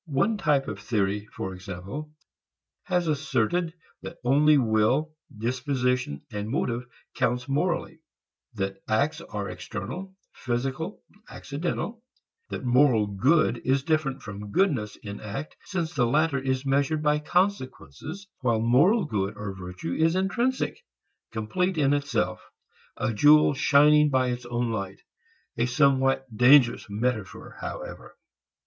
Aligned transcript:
One 0.05 0.35
type 0.39 0.67
of 0.67 0.79
theory, 0.79 1.27
for 1.27 1.53
example, 1.53 2.11
has 2.85 3.07
asserted 3.07 3.75
that 4.01 4.17
only 4.23 4.57
will, 4.57 5.13
disposition, 5.37 6.23
motive 6.33 6.87
counts 7.15 7.47
morally; 7.47 7.99
that 8.55 8.79
acts 8.89 9.21
are 9.21 9.47
external, 9.47 10.15
physical, 10.33 11.03
accidental; 11.29 12.03
that 12.49 12.63
moral 12.65 13.05
good 13.05 13.59
is 13.63 13.83
different 13.83 14.23
from 14.23 14.49
goodness 14.51 14.95
in 14.95 15.19
act 15.19 15.55
since 15.65 15.93
the 15.93 16.07
latter 16.07 16.39
is 16.39 16.65
measured 16.65 17.03
by 17.03 17.19
consequences, 17.19 18.25
while 18.39 18.59
moral 18.59 19.05
good 19.05 19.37
or 19.37 19.53
virtue 19.55 19.93
is 19.93 20.15
intrinsic, 20.15 20.83
complete 21.31 21.77
in 21.77 21.93
itself, 21.93 22.41
a 22.97 23.13
jewel 23.13 23.53
shining 23.53 24.09
by 24.09 24.29
its 24.29 24.47
own 24.47 24.71
light 24.71 25.01
a 25.57 25.67
somewhat 25.67 26.25
dangerous 26.35 26.87
metaphor 26.89 27.55
however. 27.61 28.17